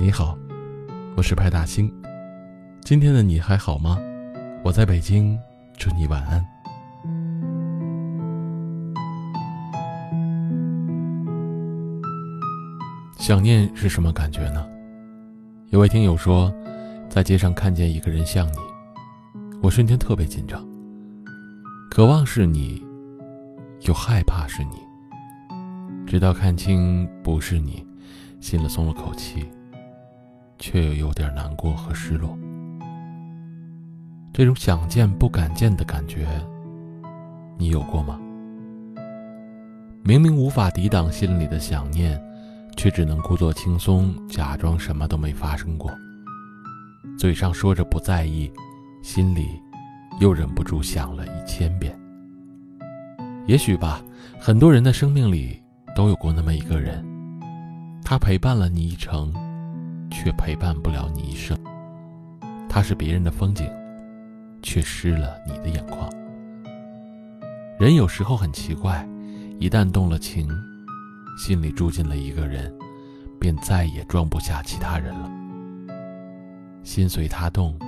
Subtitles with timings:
[0.00, 0.38] 你好，
[1.16, 1.92] 我是派大星。
[2.82, 3.98] 今天的你还好吗？
[4.62, 5.36] 我在北京，
[5.76, 6.46] 祝你晚安。
[13.18, 14.64] 想念是什么感觉呢？
[15.70, 16.54] 有位听友说，
[17.08, 18.58] 在街上看见一个人像你，
[19.60, 20.64] 我瞬间特别紧张，
[21.90, 22.80] 渴望是你，
[23.80, 24.76] 又害怕是你。
[26.06, 27.84] 直到看清不是你，
[28.38, 29.44] 心里松了口气，
[30.58, 32.36] 却又有点难过和失落。
[34.32, 36.26] 这种想见不敢见的感觉，
[37.56, 38.18] 你有过吗？
[40.02, 42.20] 明明无法抵挡心里的想念。
[42.76, 45.90] 却只能故作轻松，假装什么都没发生过。
[47.18, 48.48] 嘴上说着不在意，
[49.02, 49.60] 心里
[50.20, 51.98] 又忍不住想了一千遍。
[53.48, 54.00] 也许吧，
[54.38, 55.60] 很多人的生命里
[55.96, 57.04] 都有过那么一个人，
[58.04, 59.34] 他陪伴了你一程，
[60.10, 61.58] 却陪伴不了你一生。
[62.68, 63.68] 他是别人的风景，
[64.62, 66.08] 却湿了你的眼眶。
[67.78, 69.08] 人有时候很奇怪，
[69.58, 70.48] 一旦动了情。
[71.38, 72.74] 心里住进了一个人，
[73.38, 75.30] 便再也装不下其他人了。
[76.82, 77.78] 心随他动，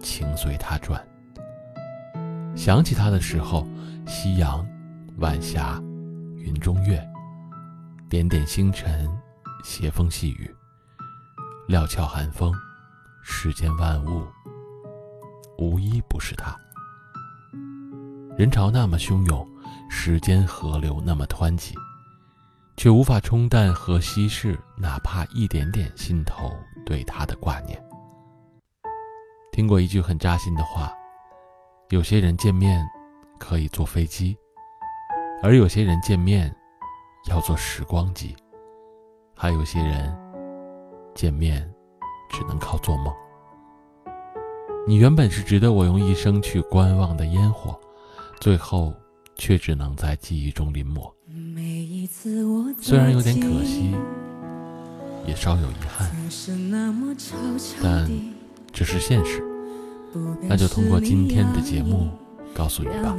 [0.00, 0.98] 情随他转。
[2.56, 3.68] 想起他的时候，
[4.06, 4.66] 夕阳、
[5.18, 5.78] 晚霞、
[6.38, 7.06] 云中月，
[8.08, 9.06] 点点星辰，
[9.62, 10.50] 斜风细雨，
[11.66, 12.52] 料峭寒风，
[13.22, 14.26] 世间万物，
[15.58, 16.54] 无一不是他。
[18.36, 19.48] 人潮那么汹涌，
[19.88, 21.74] 时间河流那么湍急。
[22.76, 26.50] 却无法冲淡和稀释哪怕一点点心头
[26.84, 27.80] 对他的挂念。
[29.52, 30.92] 听过一句很扎心的话：
[31.90, 32.84] 有些人见面
[33.38, 34.36] 可以坐飞机，
[35.40, 36.52] 而有些人见面
[37.28, 38.34] 要坐时光机，
[39.36, 40.12] 还有些人
[41.14, 41.70] 见面
[42.30, 43.12] 只能靠做梦。
[44.86, 47.78] 你原本是值得我用一生去观望的烟火，
[48.40, 48.92] 最后
[49.36, 51.10] 却只能在记忆中临摹。
[52.80, 53.94] 虽然有点可惜，
[55.26, 56.10] 也稍有遗憾，
[57.82, 58.10] 但
[58.72, 59.42] 这是现实。
[60.42, 62.10] 那就通过今天的节目
[62.54, 63.16] 告诉你吧，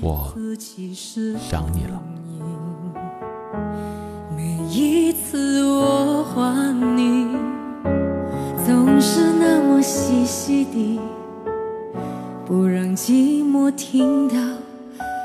[0.00, 0.34] 我
[1.38, 2.02] 想你了。
[12.46, 14.36] 不让寂寞听到。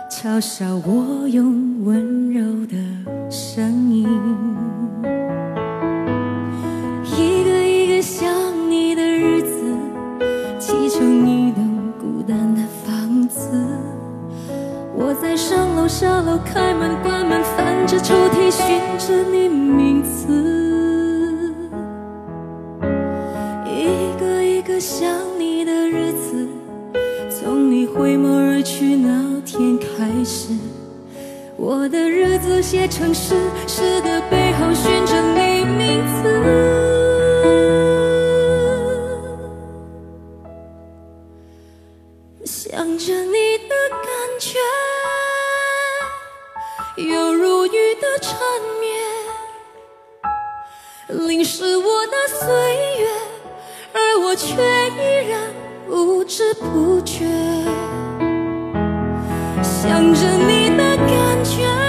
[0.10, 2.76] 嘲笑我用温柔的
[3.32, 4.08] 声音，
[7.18, 8.30] 一个一个想
[8.70, 9.64] 你的日子，
[10.60, 11.64] 砌成一栋
[12.00, 13.50] 孤单的房子。
[14.96, 20.51] 我在上楼下楼，开门关门，翻着抽屉，寻着你名字。
[28.64, 29.32] 去那。
[29.44, 29.86] 天开
[30.24, 30.54] 始，
[31.58, 33.36] 我的日子写成诗，
[33.68, 36.24] 诗的背后寻着你名字，
[42.46, 44.08] 想着你的感
[44.40, 44.60] 觉，
[47.04, 48.40] 犹如雨的缠
[51.10, 52.48] 绵，淋湿我的岁
[53.02, 53.08] 月，
[53.92, 55.52] 而我却依然
[55.90, 57.51] 不知不觉。
[59.82, 61.81] 想着你的感觉。